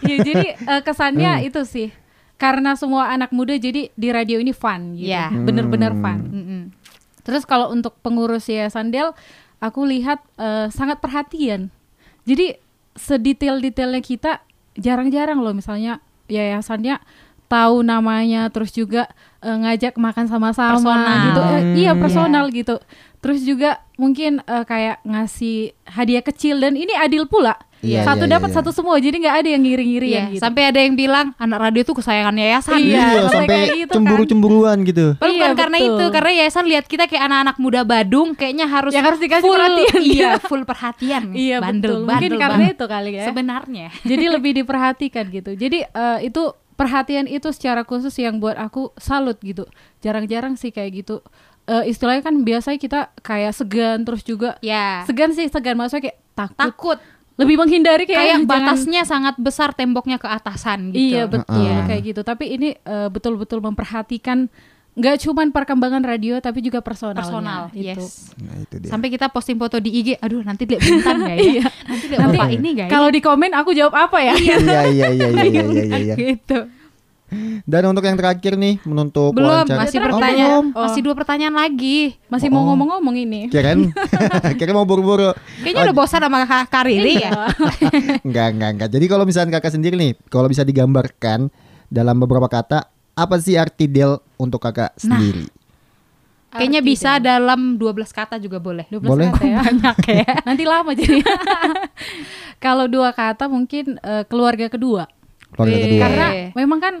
Iya, 0.00 0.16
jadi 0.22 0.46
eh, 0.56 0.80
kesannya 0.80 1.32
Hmm. 1.38 1.46
itu 1.46 1.60
sih. 1.64 1.88
Karena 2.34 2.74
semua 2.74 3.08
anak 3.08 3.30
muda 3.30 3.54
jadi 3.54 3.88
di 3.88 4.08
radio 4.10 4.36
ini 4.36 4.50
fun 4.50 4.94
gitu. 4.94 5.06
Iya. 5.06 5.30
Bener-bener 5.30 5.92
Hmm. 5.92 6.02
fun. 6.02 6.18
Mm-mm. 6.24 6.62
Terus 7.24 7.48
kalau 7.48 7.72
untuk 7.72 7.96
pengurus 8.04 8.46
Yayasan 8.46 8.92
Del, 8.92 9.16
aku 9.58 9.88
lihat 9.88 10.20
eh, 10.36 10.68
sangat 10.68 11.00
perhatian. 11.00 11.72
Jadi 12.28 12.56
sedetail-detailnya 12.94 14.02
kita 14.04 14.44
jarang-jarang 14.78 15.42
loh 15.42 15.54
misalnya 15.54 16.02
yayasannya 16.30 16.98
tahu 17.46 17.80
namanya 17.80 18.48
terus 18.48 18.70
juga 18.70 19.06
eh, 19.38 19.52
ngajak 19.54 19.94
makan 19.94 20.26
sama-sama 20.26 20.94
gitu. 21.26 21.40
Eh, 21.42 21.60
Hmm. 21.60 21.74
iya, 21.76 21.92
personal 21.92 22.48
gitu. 22.48 22.80
Terus 23.18 23.40
juga 23.40 23.80
mungkin 23.94 24.40
eh, 24.40 24.64
kayak 24.64 25.00
ngasih 25.02 25.56
hadiah 25.86 26.20
kecil 26.20 26.58
dan 26.58 26.74
ini 26.74 26.92
adil 26.92 27.24
pula. 27.24 27.56
Iya, 27.84 28.00
satu 28.00 28.24
iya, 28.24 28.32
dapat 28.32 28.48
iya. 28.48 28.56
satu 28.56 28.72
semua, 28.72 28.96
jadi 28.96 29.12
nggak 29.12 29.36
ada 29.44 29.48
yang 29.50 29.60
ngiri-ngiri 29.60 30.08
Iya, 30.08 30.22
gitu. 30.32 30.40
Sampai 30.40 30.64
ada 30.64 30.80
yang 30.80 30.96
bilang 30.96 31.36
anak 31.36 31.60
radio 31.60 31.84
tuh 31.84 31.92
kesayangan 31.94 32.32
yayasan. 32.32 32.80
Iya, 32.80 32.88
Iya, 32.96 33.22
sampai 33.28 33.58
gitu 33.76 33.92
kan. 33.92 33.94
cemburu-cemburuan 34.00 34.76
gitu. 34.88 35.06
Padahal 35.20 35.28
Iya, 35.28 35.44
bukan 35.44 35.52
karena 35.54 35.76
betul. 35.76 35.92
itu, 35.92 36.04
karena 36.08 36.30
yayasan 36.32 36.64
lihat 36.64 36.84
kita 36.88 37.04
kayak 37.04 37.22
anak-anak 37.28 37.56
muda 37.60 37.80
Badung, 37.84 38.32
kayaknya 38.32 38.64
harus 38.64 38.88
Yang 38.88 39.04
harus 39.04 39.20
dikasih 39.20 39.44
full, 39.44 39.60
perhatian, 39.60 40.00
Iya, 40.00 40.16
iya. 40.16 40.30
full 40.48 40.64
perhatian. 40.64 41.22
Iya 41.36 41.56
bandel, 41.60 41.76
betul. 41.92 42.00
Mungkin 42.00 42.16
bandel 42.24 42.40
karena 42.40 42.56
banget. 42.64 42.72
itu 42.72 42.84
kali 42.88 43.10
ya. 43.12 43.24
Sebenarnya. 43.28 43.86
Jadi 44.00 44.24
lebih 44.32 44.52
diperhatikan 44.56 45.24
gitu. 45.28 45.50
Jadi 45.52 45.78
eh, 45.84 46.18
itu 46.24 46.42
perhatian 46.74 47.24
itu 47.24 47.50
secara 47.50 47.82
khusus 47.82 48.12
yang 48.14 48.38
buat 48.38 48.54
aku 48.54 48.92
salut 48.96 49.38
gitu. 49.40 49.64
Jarang-jarang 50.00 50.54
sih 50.54 50.68
kayak 50.68 51.04
gitu. 51.04 51.22
Eh, 51.64 51.88
istilahnya 51.88 52.20
kan 52.20 52.36
biasanya 52.40 52.76
kita 52.76 53.00
kayak 53.18 53.52
segan 53.52 54.04
terus 54.04 54.20
juga 54.20 54.60
Ya. 54.60 55.00
segan 55.04 55.32
sih 55.32 55.48
segan 55.48 55.74
maksudnya 55.74 56.12
kayak 56.12 56.18
takut, 56.34 56.58
Takut. 56.60 56.98
lebih 57.34 57.56
menghindari 57.56 58.04
kayak, 58.04 58.20
Kayak 58.20 58.36
jangan- 58.36 58.50
batasnya 58.52 59.02
sangat 59.02 59.34
besar 59.38 59.72
temboknya 59.72 60.18
ke 60.18 60.28
atasan 60.28 60.92
gitu. 60.92 61.16
Iya 61.16 61.24
betul 61.24 61.56
Heeh. 61.56 61.86
kayak 61.88 62.02
gitu. 62.04 62.20
Tapi 62.20 62.44
ini 62.52 62.68
eh, 62.76 63.08
betul-betul 63.08 63.58
memperhatikan 63.60 64.52
nggak 64.94 65.16
cuman 65.20 65.50
perkembangan 65.50 66.00
radio 66.00 66.38
tapi 66.38 66.58
juga 66.60 66.78
personalnya. 66.78 67.18
Personal, 67.20 67.62
itu. 67.74 67.90
yes. 67.90 68.30
Nah, 68.38 68.54
itu 68.56 68.74
dia. 68.78 68.90
Sampai 68.90 69.10
kita 69.10 69.26
posting 69.26 69.58
foto 69.58 69.76
di 69.76 69.90
IG, 69.92 70.08
aduh 70.16 70.40
nanti 70.40 70.64
lihat 70.64 70.80
bintang 70.80 71.18
gak 71.20 71.34
ya? 71.34 71.66
nanti 71.90 72.04
lihat 72.06 72.20
Nanti 72.22 72.36
bapak 72.38 72.48
ini 72.52 72.68
gak 72.72 72.86
ya? 72.86 72.90
Kalau 72.90 73.08
di 73.10 73.18
komen 73.18 73.50
aku 73.52 73.70
jawab 73.72 73.94
apa 73.96 74.18
ya? 74.20 74.34
Iya, 74.34 74.56
iya, 74.56 74.80
iya, 74.86 75.08
iya, 75.10 75.28
iya, 75.28 75.42
iya, 75.42 75.62
iya, 75.66 75.96
iya. 75.98 76.14
gitu. 76.14 76.58
Dan 77.66 77.90
untuk 77.90 78.06
yang 78.06 78.14
terakhir 78.14 78.54
nih 78.54 78.78
menutup 78.86 79.34
Belum, 79.34 79.66
wawancara. 79.66 79.82
masih 79.82 79.98
Oh, 79.98 80.04
pertanyaan. 80.06 80.70
belum. 80.70 80.84
Masih 80.86 81.00
dua 81.02 81.14
pertanyaan 81.18 81.54
lagi. 81.58 81.98
Masih 82.30 82.46
Oh. 82.46 82.54
mau 82.54 82.62
ngomong-ngomong 82.70 83.16
ini. 83.18 83.40
Kirain 83.50 83.90
kirain 84.60 84.70
mau 84.70 84.86
buru-buru. 84.86 85.34
Kayaknya 85.58 85.90
udah 85.90 85.96
bosan 85.96 86.22
sama 86.22 86.46
Kak 86.46 86.70
Kariri 86.70 87.14
ya. 87.18 87.50
Enggak, 88.26 88.54
enggak, 88.54 88.70
enggak. 88.70 88.88
Jadi 88.88 89.06
kalau 89.10 89.26
misalnya 89.26 89.50
kakak 89.52 89.74
sendiri 89.74 89.98
nih, 89.98 90.14
kalau 90.30 90.46
bisa 90.46 90.62
digambarkan 90.62 91.50
dalam 91.90 92.16
beberapa 92.16 92.46
kata, 92.46 92.93
apa 93.14 93.38
sih 93.38 93.54
arti 93.54 93.86
Del 93.86 94.18
untuk 94.34 94.58
kakak 94.58 94.94
sendiri? 94.94 95.46
Kayaknya 96.50 96.80
Arti 96.80 96.88
bisa 96.88 97.10
dan- 97.18 97.22
dalam 97.42 97.60
12 97.74 98.10
kata 98.10 98.38
juga 98.38 98.58
boleh. 98.58 98.86
12 98.86 99.02
Boleh. 99.02 99.26
kata 99.28 99.42
ya. 99.44 99.58
Banyak 99.66 99.96
ya. 100.06 100.26
Nanti 100.46 100.62
lama 100.62 100.90
jadi. 100.92 101.18
Kalau 102.64 102.86
dua 102.86 103.10
kata 103.10 103.50
mungkin 103.50 103.98
eh, 103.98 104.24
keluarga 104.24 104.66
kedua. 104.68 105.10
Keluarga 105.50 105.74
Iya. 105.74 105.82
kedua. 105.84 106.00
Karena 106.00 106.26
memang 106.54 106.78
kan 106.78 106.94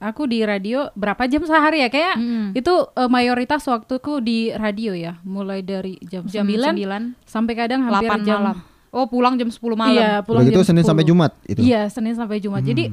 aku 0.00 0.24
di 0.24 0.40
radio 0.40 0.88
berapa 0.94 1.26
jam 1.26 1.42
sehari 1.42 1.82
ya 1.82 1.88
kayak 1.88 2.14
Mm. 2.16 2.46
itu 2.54 2.72
eh, 2.88 3.10
mayoritas 3.10 3.66
waktuku 3.66 4.22
di 4.22 4.38
radio 4.50 4.94
ya, 4.94 5.18
mulai 5.22 5.60
dari 5.60 5.98
jam, 6.02 6.24
Jam 6.24 6.46
9 6.46 6.72
9, 6.72 7.18
sampai 7.26 7.54
kadang 7.54 7.84
hampir 7.84 8.08
8 8.08 8.22
jam 8.22 8.40
malam. 8.40 8.56
Oh, 8.90 9.06
pulang 9.06 9.34
jam 9.34 9.46
10 9.46 9.58
malam. 9.74 9.94
Iya, 9.94 10.10
pulang 10.22 10.42
Begitu 10.42 10.62
jam 10.62 10.66
Senin 10.66 10.82
sampai 10.82 11.02
10. 11.02 11.10
Jumat 11.10 11.32
itu. 11.46 11.60
Iya, 11.62 11.82
Senin 11.86 12.14
sampai 12.14 12.38
Jumat. 12.38 12.62
Jadi 12.62 12.90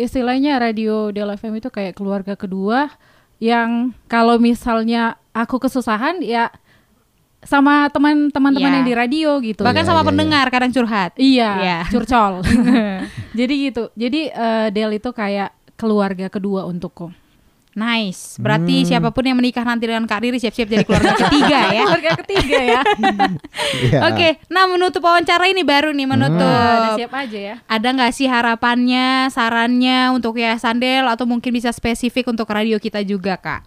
istilahnya 0.00 0.56
radio 0.56 1.12
Del 1.12 1.28
FM 1.36 1.60
itu 1.60 1.68
kayak 1.68 1.92
keluarga 1.92 2.32
kedua 2.34 2.88
yang 3.36 3.92
kalau 4.08 4.40
misalnya 4.40 5.20
aku 5.32 5.60
kesusahan 5.60 6.24
ya 6.24 6.48
sama 7.40 7.88
teman-teman 7.88 8.52
Iya. 8.52 8.68
yang 8.68 8.84
di 8.84 8.92
radio 8.92 9.30
gitu. 9.40 9.64
Bahkan 9.64 9.84
Iya, 9.84 9.88
sama 9.88 10.04
iya, 10.04 10.08
pendengar 10.12 10.46
kadang 10.52 10.72
curhat. 10.72 11.12
Iya, 11.16 11.50
Iya. 11.56 11.78
curcol. 11.88 12.44
Jadi 13.38 13.54
gitu. 13.64 13.88
Jadi 13.96 14.28
eh, 14.28 14.68
Del 14.72 15.00
itu 15.00 15.08
kayak 15.08 15.52
keluarga 15.80 16.28
kedua 16.28 16.68
untukku. 16.68 17.08
Nice. 17.70 18.34
Berarti 18.42 18.82
siapa 18.82 19.14
pun 19.14 19.22
yang 19.22 19.38
menikah 19.38 19.62
nanti 19.62 19.86
dengan 19.86 20.02
Kak 20.02 20.26
Riri 20.26 20.42
siap-siap 20.42 20.66
jadi 20.66 20.82
keluarga 20.82 21.14
ketiga 21.14 21.58
ya. 21.78 21.84
Keluarga 21.86 22.12
ketiga 22.24 22.58
ya. 22.58 22.82
Iya. 23.70 24.12
Oke, 24.12 24.28
nah 24.50 24.66
menutup 24.66 25.00
wawancara 25.04 25.46
ini 25.46 25.62
baru 25.62 25.94
nih 25.94 26.06
menutup. 26.08 26.42
Udah 26.42 26.98
siap 26.98 27.12
aja 27.14 27.38
ya. 27.38 27.54
Ada 27.70 27.88
nggak 27.94 28.12
sih 28.12 28.26
harapannya, 28.26 29.30
sarannya 29.30 30.10
untuk 30.10 30.36
Yayasan 30.42 30.82
Del 30.82 31.06
atau 31.06 31.24
mungkin 31.24 31.54
bisa 31.54 31.70
spesifik 31.70 32.28
untuk 32.28 32.50
radio 32.50 32.76
kita 32.82 33.00
juga 33.06 33.38
kak? 33.38 33.62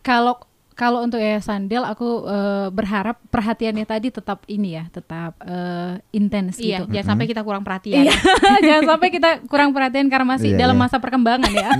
Kalau 0.00 0.40
kalau 0.78 1.02
untuk 1.02 1.18
Yayasan 1.18 1.66
Del 1.66 1.82
aku 1.82 2.22
eh, 2.22 2.70
berharap 2.70 3.18
perhatiannya 3.34 3.82
tadi 3.82 4.14
tetap 4.14 4.46
ini 4.46 4.78
ya, 4.78 4.86
tetap 4.94 5.34
eh, 5.42 5.98
intens 6.14 6.54
Iya, 6.62 6.86
gitu. 6.86 6.94
jangan 6.94 7.18
sampai 7.18 7.26
kita 7.26 7.42
kurang 7.42 7.66
perhatian. 7.66 8.06
Iya, 8.06 8.14
jangan 8.70 8.84
sampai 8.94 9.08
kita 9.10 9.30
kurang 9.50 9.74
perhatian 9.74 10.06
karena 10.06 10.38
masih 10.38 10.54
Iya, 10.54 10.62
dalam 10.62 10.78
iya. 10.78 10.82
masa 10.86 10.96
perkembangan 11.02 11.50
ya. 11.50 11.70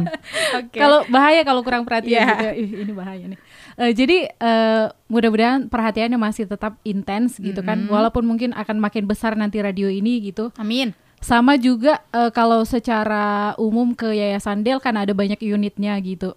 Oke. 0.64 0.80
Kalau 0.80 1.04
bahaya 1.12 1.44
kalau 1.44 1.60
kurang 1.60 1.84
perhatian 1.84 2.24
Iya. 2.24 2.32
gitu. 2.32 2.46
Ih, 2.56 2.70
ini 2.88 2.92
bahaya 2.96 3.24
nih. 3.28 3.38
Eh, 3.78 3.92
jadi 3.92 4.18
eh, 4.32 4.84
mudah-mudahan 5.12 5.68
perhatiannya 5.68 6.16
masih 6.16 6.48
tetap 6.48 6.80
intens 6.88 7.36
gitu 7.36 7.60
kan. 7.60 7.84
Walaupun 7.84 8.24
mungkin 8.24 8.56
akan 8.56 8.80
makin 8.80 9.04
besar 9.04 9.36
nanti 9.36 9.60
radio 9.60 9.92
ini 9.92 10.24
gitu. 10.24 10.56
Amin. 10.56 10.96
Sama 11.20 11.60
juga 11.60 12.00
eh, 12.16 12.32
kalau 12.32 12.64
secara 12.64 13.52
umum 13.60 13.92
ke 13.92 14.08
Yayasan 14.16 14.64
Del 14.64 14.80
kan 14.80 14.96
ada 14.96 15.12
banyak 15.12 15.36
unitnya 15.44 15.92
gitu. 16.00 16.32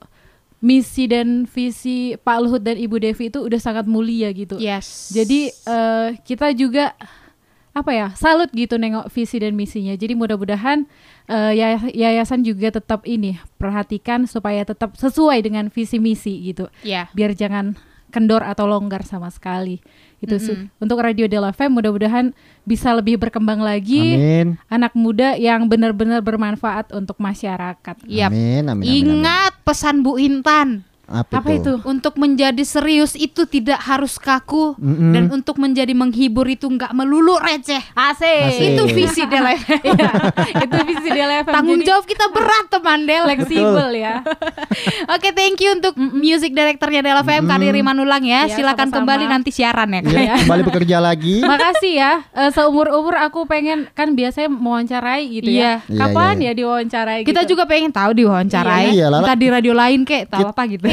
Misi 0.62 1.10
dan 1.10 1.50
visi 1.50 2.14
Pak 2.16 2.38
Luhut 2.38 2.62
dan 2.62 2.78
Ibu 2.78 3.02
Devi 3.02 3.28
itu 3.28 3.42
udah 3.42 3.58
sangat 3.58 3.90
mulia 3.90 4.30
gitu. 4.30 4.62
Yes. 4.62 5.10
Jadi 5.10 5.50
eh, 5.50 6.08
kita 6.22 6.54
juga 6.54 6.94
apa 7.72 7.96
ya 7.96 8.08
salut 8.14 8.52
gitu 8.52 8.78
nengok 8.78 9.10
visi 9.10 9.42
dan 9.42 9.58
misinya. 9.58 9.98
Jadi 9.98 10.14
mudah-mudahan 10.14 10.86
eh, 11.26 11.54
yaya- 11.58 11.90
yayasan 11.90 12.46
juga 12.46 12.70
tetap 12.70 13.10
ini 13.10 13.42
perhatikan 13.58 14.30
supaya 14.30 14.62
tetap 14.62 14.94
sesuai 14.94 15.42
dengan 15.42 15.66
visi 15.68 15.98
misi 15.98 16.38
gitu. 16.46 16.70
ya. 16.86 17.10
Biar 17.12 17.34
jangan 17.34 17.74
kendor 18.12 18.44
atau 18.44 18.70
longgar 18.70 19.02
sama 19.02 19.34
sekali. 19.34 19.82
Itu 20.22 20.38
sih 20.38 20.70
untuk 20.78 21.02
Radio 21.02 21.26
Del 21.26 21.50
FM 21.50 21.82
mudah-mudahan 21.82 22.30
bisa 22.62 22.94
lebih 22.94 23.18
berkembang 23.18 23.58
lagi. 23.58 24.16
Amin. 24.16 24.48
Anak 24.70 24.94
muda 24.94 25.34
yang 25.34 25.66
benar-benar 25.66 26.22
bermanfaat 26.22 26.94
untuk 26.94 27.18
masyarakat. 27.18 27.96
Amin, 28.06 28.30
amin, 28.30 28.64
amin, 28.70 28.86
amin. 28.86 28.86
Ingat 28.86 29.54
pesan 29.66 30.06
Bu 30.06 30.22
Intan. 30.22 30.91
Apa, 31.04 31.40
Apa 31.40 31.50
itu? 31.52 31.74
Untuk 31.84 32.16
menjadi 32.16 32.62
serius 32.62 33.14
itu 33.14 33.44
tidak 33.44 33.80
harus 33.80 34.16
kaku 34.16 34.74
Mm-mm. 34.76 35.12
dan 35.12 35.24
untuk 35.30 35.58
menjadi 35.58 35.92
menghibur 35.92 36.46
itu 36.46 36.66
nggak 36.66 36.92
melulu 36.92 37.36
receh. 37.38 37.82
Asik. 37.92 38.42
Asik. 38.48 38.68
Itu 38.72 38.84
visi 38.88 39.24
Del. 39.26 39.44
Iya, 39.82 40.12
itu 40.62 40.78
visi 40.86 41.10
Del. 41.10 41.32
Tanggung 41.44 41.78
Jadi 41.78 41.88
jawab 41.88 42.06
kita 42.06 42.26
berat 42.30 42.66
teman 42.68 43.04
Del. 43.04 43.24
fleksibel 43.26 43.90
ya. 43.94 44.24
Oke, 45.14 45.32
thank 45.32 45.58
you 45.58 45.74
untuk 45.74 45.94
music 45.98 46.52
directornya 46.52 47.02
Del 47.02 47.20
FM 47.20 47.44
Kak 47.44 47.60
Riri 47.60 47.82
Manulang 47.82 48.22
ya. 48.22 48.46
Iya, 48.46 48.56
Silakan 48.56 48.88
sama-sama. 48.88 48.98
kembali 48.98 49.26
nanti 49.28 49.50
siaran 49.50 49.90
ya. 49.90 50.02
Iya, 50.02 50.34
kembali 50.46 50.64
bekerja 50.64 50.98
lagi. 50.98 51.42
Makasih 51.42 51.94
ya. 51.94 52.12
Eh, 52.32 52.52
seumur-umur 52.52 53.16
aku 53.16 53.44
pengen 53.44 53.90
kan 53.92 54.12
biasanya 54.12 54.48
mewawancarai 54.48 55.24
gitu 55.30 55.50
Iya. 55.50 55.84
ya. 55.84 55.92
Iya, 55.92 56.00
Kapan 56.02 56.36
iya. 56.38 56.48
ya 56.48 56.52
diwawancarai 56.56 57.22
Kita 57.24 57.42
gitu. 57.44 57.52
juga 57.52 57.64
pengen 57.66 57.92
tahu 57.92 58.12
diwawancarai. 58.16 58.92
Iya. 58.92 59.08
Entah 59.12 59.36
di 59.36 59.48
radio 59.48 59.74
lain 59.74 60.02
kek, 60.04 60.28
tahu 60.28 60.48
apa 60.48 60.64
gitu. 60.68 60.86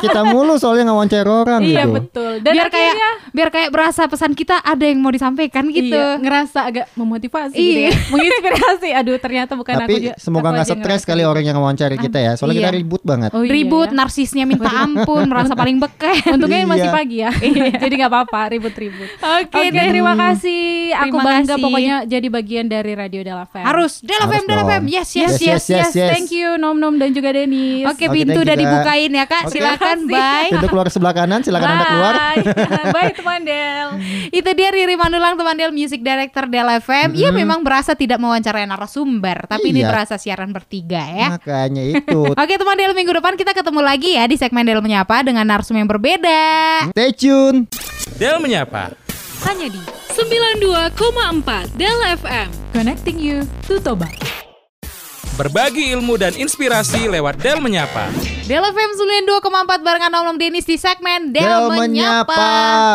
Kita 0.00 0.20
mulu 0.24 0.56
soalnya 0.56 0.88
ngawancara 0.88 1.28
orang 1.28 1.60
Iya 1.60 1.84
gitu. 1.84 1.92
betul. 1.92 2.32
Dan 2.40 2.52
biar 2.52 2.68
kayak 2.68 2.94
biar 3.30 3.48
kayak 3.48 3.68
berasa 3.68 4.02
pesan 4.04 4.32
kita 4.32 4.58
ada 4.58 4.80
yang 4.80 4.98
mau 4.98 5.10
disampaikan 5.10 5.68
gitu. 5.68 5.92
iya, 5.92 6.16
ngerasa 6.16 6.64
agak 6.64 6.86
memotivasi 6.94 7.52
gitu 7.52 7.80
Iya. 7.80 7.90
ya. 7.90 7.98
Menginspirasi. 8.12 8.88
Aduh, 8.92 9.16
ternyata 9.18 9.52
bukan 9.54 9.74
aku 9.76 9.82
Tapi 9.82 9.94
juga. 10.00 10.14
semoga 10.16 10.46
aku 10.46 10.54
nggak 10.56 10.68
stres 10.72 11.02
kali 11.04 11.20
gitu. 11.20 11.28
orang 11.28 11.44
yang 11.44 11.56
wawancara 11.56 11.94
kita 11.94 12.18
ya. 12.18 12.32
Soalnya 12.34 12.56
Iya. 12.56 12.62
kita 12.62 12.72
ribut 12.74 13.02
banget. 13.02 13.30
Oh, 13.30 13.42
iya, 13.42 13.52
Ribut, 13.52 13.88
ya. 13.88 13.96
narsisnya 13.96 14.44
minta 14.44 14.70
ampun, 14.70 15.22
merasa 15.26 15.52
paling 15.52 15.76
beken. 15.78 16.16
Untungnya 16.34 16.58
Iya. 16.58 16.68
masih 16.68 16.88
pagi 16.90 17.16
ya. 17.18 17.30
Jadi 17.82 17.94
nggak 17.94 18.10
apa-apa 18.10 18.40
ribut-ribut. 18.50 19.08
Oke 19.20 19.52
Oke, 19.52 19.68
deh. 19.68 19.84
terima 19.86 20.14
kasih. 20.16 20.62
Aku 20.92 21.06
Terima 21.12 21.24
bangga 21.26 21.54
kasih. 21.54 21.62
pokoknya 21.62 21.96
jadi 22.04 22.26
bagian 22.28 22.66
dari 22.66 22.92
Radio 22.94 23.20
Del 23.20 23.38
FM. 23.44 23.62
Harus 23.62 23.92
Del 24.00 24.16
Harus 24.16 24.32
FM, 24.32 24.44
Del 24.44 24.56
dong. 24.56 24.68
FM. 24.68 24.82
Yes, 24.86 25.08
yes, 25.10 25.30
Yes, 25.30 25.36
yes. 25.36 25.40
yes, 25.40 25.64
yes, 25.68 25.90
yes. 25.94 26.10
Thank 26.10 26.30
you 26.30 26.56
Nom 26.56 26.74
Nom 26.74 26.96
dan 26.96 27.10
juga 27.10 27.30
Denis. 27.30 27.86
Oke, 27.86 28.06
pintu 28.06 28.38
udah 28.38 28.54
you, 28.54 28.62
Dibukain 29.00 29.16
ya, 29.16 29.24
Kak. 29.24 29.42
Silakan, 29.48 29.98
bye. 30.04 30.50
Pintu 30.52 30.66
keluar 30.68 30.86
sebelah 30.92 31.14
kanan, 31.16 31.40
silakan 31.40 31.68
Anda 31.72 31.86
keluar. 31.88 32.14
Bye. 32.14 32.44
Bye 32.96 33.12
teman 33.16 33.40
Del. 33.42 33.88
Itu 34.38 34.50
dia 34.52 34.68
Riri 34.68 34.96
Manulang 35.00 35.40
teman 35.40 35.56
Del 35.56 35.72
Music 35.72 36.04
Director 36.04 36.44
Del 36.46 36.68
FM. 36.80 37.16
Iya 37.16 37.32
memang 37.32 37.64
berasa 37.64 37.96
tidak 37.96 38.20
mewawancarai 38.20 38.68
narasumber, 38.68 39.48
tapi 39.48 39.72
ini 39.72 39.80
Iya. 39.80 39.88
berasa 39.88 40.14
siaran 40.20 40.52
bertiga 40.52 41.00
ya. 41.00 41.28
Makanya 41.40 41.82
itu. 41.96 42.20
Oke 42.42 42.54
teman 42.60 42.76
Del 42.76 42.92
minggu 42.92 43.12
depan 43.16 43.34
kita 43.40 43.56
ketemu 43.56 43.80
lagi 43.80 44.20
ya 44.20 44.28
di 44.28 44.36
segmen 44.36 44.68
Del 44.68 44.84
Menyapa 44.84 45.24
dengan 45.24 45.48
narsum 45.48 45.80
yang 45.80 45.88
berbeda. 45.88 46.92
Stay 46.92 47.16
tune. 47.16 47.64
Del 48.20 48.36
menyapa. 48.36 48.92
Hanya 49.48 49.72
di 49.72 49.80
92,4 50.12 51.72
Del 51.80 51.98
FM. 52.20 52.48
Connecting 52.76 53.16
you 53.16 53.48
to 53.64 53.80
Toba. 53.80 54.10
Berbagi 55.40 55.88
ilmu 55.90 56.20
dan 56.20 56.36
inspirasi 56.36 57.08
lewat 57.08 57.40
Del 57.40 57.64
menyapa. 57.64 58.12
Del 58.44 58.60
FM 58.60 58.90
92,4 59.24 59.40
barengan 59.80 60.12
Om 60.12 60.26
Om 60.26 60.36
Denis 60.36 60.68
di 60.68 60.76
segmen 60.76 61.32
Del, 61.32 61.40
Del 61.40 61.64
Menyapa. 61.72 62.28
Menyapa. 62.28 62.44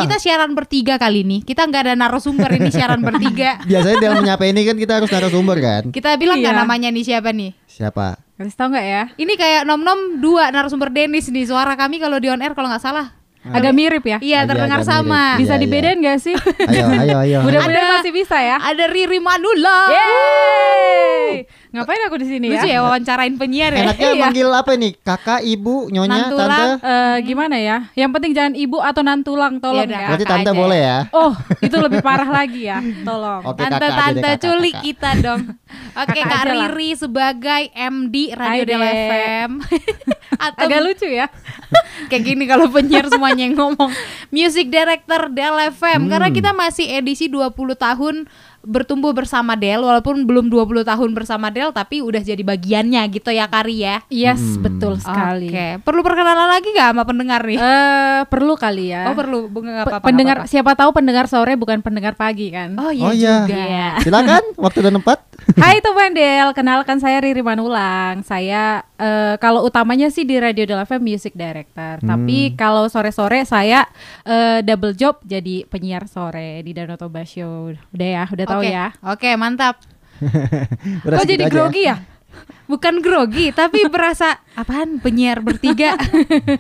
Kita 0.06 0.18
siaran 0.22 0.54
bertiga 0.54 1.02
kali 1.02 1.26
ini. 1.26 1.42
Kita 1.42 1.66
nggak 1.66 1.82
ada 1.82 1.94
narasumber 1.98 2.54
ini 2.54 2.70
siaran 2.70 3.02
bertiga. 3.02 3.58
Biasanya 3.66 3.98
dalam 3.98 4.22
menyapa 4.22 4.46
ini 4.46 4.62
kan 4.62 4.78
kita 4.78 4.94
harus 4.94 5.10
narasumber 5.10 5.58
kan. 5.58 5.84
Kita 5.90 6.22
bilang 6.22 6.38
nggak 6.38 6.54
Iya. 6.54 6.62
namanya 6.62 6.94
nih 6.94 7.04
siapa 7.04 7.34
nih? 7.34 7.58
Siapa? 7.66 8.22
Kasih 8.38 8.54
tau 8.54 8.70
nggak 8.70 8.86
ya? 8.86 9.04
Ini 9.18 9.34
kayak 9.34 9.62
nom 9.66 9.82
nom 9.82 9.98
dua 10.22 10.54
narasumber 10.54 10.94
Denis 10.94 11.26
nih 11.26 11.50
suara 11.50 11.74
kami 11.74 11.98
kalau 11.98 12.22
di 12.22 12.30
on 12.30 12.38
air 12.38 12.54
kalau 12.54 12.70
nggak 12.70 12.86
salah. 12.86 13.10
Agak 13.42 13.74
mirip 13.74 14.02
ya? 14.02 14.18
Iya 14.22 14.46
terdengar 14.46 14.82
agak 14.82 14.90
sama. 14.90 15.34
mirip. 15.34 15.42
Bisa 15.42 15.50
Iya, 15.50 15.58
iya. 15.58 15.64
dibedain 15.64 15.98
nggak 15.98 16.18
sih? 16.20 16.34
Ayo, 16.62 16.86
ayo, 16.92 17.16
ayo. 17.22 17.38
Mudah-mudahan 17.46 17.74
Ada- 17.90 17.94
masih 18.02 18.14
bisa 18.14 18.38
ya. 18.38 18.58
Ada 18.58 18.86
Riri 18.86 19.18
Manula. 19.18 19.80
Yeay. 19.90 21.46
Ngapain 21.76 22.02
aku 22.02 22.16
di 22.16 22.28
sini 22.30 22.48
Lucu 22.48 22.64
ya 22.64 22.72
ya? 22.72 22.80
wawancarain 22.82 23.36
penyiar 23.36 23.70
ya. 23.70 23.84
Enaknya 23.84 24.10
Iya. 24.10 24.22
manggil 24.24 24.48
apa 24.50 24.72
nih? 24.74 24.92
Kakak, 24.98 25.44
ibu, 25.44 25.92
nyonya, 25.92 26.32
Nantulang. 26.32 26.48
tante? 26.48 26.88
Eh, 26.88 27.18
gimana 27.22 27.56
ya? 27.58 27.78
Yang 27.94 28.12
penting 28.14 28.32
jangan 28.32 28.54
ibu 28.56 28.78
atau 28.80 29.02
nantulang, 29.02 29.60
tolong 29.60 29.84
Yaudah. 29.84 30.00
ya. 30.00 30.08
Berarti 30.08 30.24
kakak 30.24 30.38
tante 30.38 30.50
aja 30.50 30.56
boleh 30.56 30.80
ya? 30.80 30.98
Oh, 31.12 31.34
itu 31.60 31.76
lebih 31.76 32.00
parah 32.00 32.30
lagi 32.30 32.62
ya. 32.64 32.80
Tolong. 33.04 33.42
Oke, 33.44 33.60
kakak 33.60 33.68
aja 33.68 33.76
deh, 33.76 33.92
Tante-tante 33.92 34.24
kakak, 34.26 34.40
culik 34.42 34.72
kakak. 34.72 34.86
kita 34.88 35.10
dong. 35.20 35.42
Oke 36.02 36.12
Kakak 36.14 36.24
Kak 36.26 36.40
aja 36.42 36.54
lah. 36.54 36.68
Riri 36.72 36.90
sebagai 36.96 37.62
MD 37.74 38.16
Radio 38.34 38.64
Del. 38.66 38.84
FM. 38.86 39.50
Atau 40.46 40.66
Agak 40.66 40.80
lucu 40.82 41.08
ya. 41.08 41.28
kayak 42.06 42.24
gini 42.24 42.44
kalau 42.46 42.68
penyiar 42.68 43.08
semuanya 43.08 43.44
yang 43.44 43.56
ngomong 43.56 43.90
music 44.30 44.68
director 44.68 45.28
Del 45.30 45.56
FM 45.72 46.08
karena 46.08 46.30
kita 46.30 46.52
masih 46.52 46.86
edisi 46.94 47.26
20 47.26 47.52
tahun 47.74 48.16
bertumbuh 48.66 49.12
bersama 49.12 49.54
Del 49.54 49.80
walaupun 49.80 50.26
belum 50.26 50.50
20 50.50 50.84
tahun 50.84 51.10
bersama 51.12 51.48
Del 51.48 51.70
tapi 51.70 52.02
udah 52.02 52.20
jadi 52.20 52.42
bagiannya 52.42 53.02
gitu 53.10 53.30
ya 53.30 53.46
Kari 53.46 53.78
ya. 53.80 54.02
Yes, 54.08 54.38
Hmm. 54.38 54.62
betul 54.62 54.94
sekali. 54.98 55.48
Oke, 55.48 55.68
perlu 55.80 56.02
perkenalan 56.02 56.50
lagi 56.50 56.68
gak 56.72 56.90
sama 56.90 57.04
pendengar 57.04 57.42
nih? 57.42 57.58
Eh, 57.58 58.22
perlu 58.26 58.54
kali 58.56 58.90
ya. 58.90 59.06
oh 59.06 59.16
perlu, 59.16 59.46
Bu, 59.46 59.62
nggak 59.62 59.78
Pe- 59.80 59.92
apa-apa. 59.94 60.06
pendengar 60.06 60.36
nggak 60.38 60.50
siapa 60.50 60.72
tahu 60.74 60.90
pendengar 60.92 61.26
sore 61.26 61.54
bukan 61.54 61.80
pendengar 61.80 62.14
pagi 62.14 62.50
kan. 62.50 62.74
Oh 62.76 62.90
iya 62.90 63.06
Oh, 63.06 63.14
iya. 63.14 63.36
juga. 63.44 63.56
Iya. 63.56 63.88
Silakan 64.04 64.44
waktu 64.56 64.80
dan 64.82 64.94
tempat. 64.96 65.18
Hai 65.56 65.78
teman 65.78 66.12
Del, 66.12 66.50
kenalkan 66.52 66.98
saya 66.98 67.20
Riri 67.20 67.40
Manulang. 67.40 68.22
Saya 68.22 68.82
eh, 68.96 69.36
kalau 69.38 69.62
utamanya 69.62 70.08
sih 70.08 70.24
di 70.24 70.36
Radio 70.36 70.66
Del 70.66 70.82
FM 70.82 71.06
Music 71.06 71.34
Director. 71.34 72.02
Tapi 72.02 72.56
kalau 72.56 72.88
sore-sore 72.88 73.44
saya 73.44 73.86
eh, 74.24 74.60
double 74.60 74.92
job 74.92 75.22
jadi 75.22 75.64
penyiar 75.66 76.06
sore 76.06 76.60
di 76.60 76.72
Danau 76.72 76.96
Toba 76.96 77.22
Show. 77.22 77.78
Udah 77.92 78.08
ya, 78.08 78.24
udah 78.26 78.46
tahu 78.56 78.62
Oke, 78.62 78.72
ya. 78.72 78.88
Oke, 79.04 79.30
mantap. 79.36 79.76
Udah 81.06 81.18
Kok 81.20 81.24
segitu 81.24 81.32
jadi 81.36 81.44
aja. 81.46 81.54
grogi 81.54 81.84
ya? 81.84 81.98
Bukan 82.66 82.98
grogi, 82.98 83.54
tapi 83.54 83.86
berasa 83.86 84.42
apaan 84.58 84.98
penyiar 84.98 85.38
bertiga. 85.40 85.94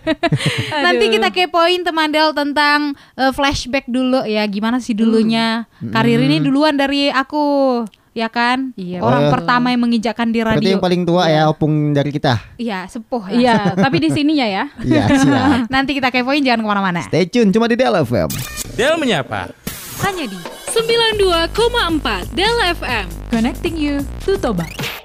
Nanti 0.86 1.06
kita 1.10 1.34
kepoin 1.34 1.82
teman 1.82 2.14
Del 2.14 2.30
tentang 2.30 2.94
eh, 3.16 3.34
flashback 3.34 3.90
dulu 3.90 4.22
ya, 4.22 4.46
gimana 4.46 4.78
sih 4.78 4.94
dulunya. 4.94 5.66
Karir 5.82 6.22
ini 6.22 6.38
duluan 6.40 6.78
dari 6.78 7.10
aku, 7.10 7.82
ya 8.14 8.30
kan? 8.30 8.70
Iya, 8.78 9.02
Orang 9.02 9.28
betul. 9.28 9.36
pertama 9.42 9.74
yang 9.74 9.82
menginjakan 9.82 10.30
di 10.30 10.40
Berarti 10.40 10.62
radio. 10.62 10.72
yang 10.78 10.84
paling 10.84 11.02
tua 11.04 11.24
ya 11.26 11.42
opung 11.50 11.74
dari 11.92 12.14
kita. 12.14 12.38
Iya, 12.56 12.86
sepuh. 12.86 13.34
Iya, 13.34 13.74
tapi 13.74 13.98
di 13.98 14.10
sininya 14.14 14.46
ya. 14.46 14.64
Iya, 14.80 15.04
siap. 15.10 15.66
Nanti 15.74 15.98
kita 15.98 16.14
kepoin 16.14 16.46
jangan 16.46 16.62
ke 16.62 16.68
mana-mana. 16.70 17.02
Stay 17.04 17.26
tune 17.26 17.50
cuma 17.50 17.66
di 17.66 17.74
Del 17.74 17.98
FM. 17.98 18.30
Del 18.78 18.94
menyapa. 18.96 19.50
Hanya 20.06 20.30
di 20.30 20.38
92,4 20.76 22.36
Del 22.36 22.60
FM. 22.76 23.08
Connecting 23.30 23.78
you 23.78 24.06
to 24.26 24.38
Toba. 24.38 25.05